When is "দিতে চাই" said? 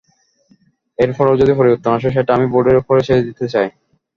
3.27-3.67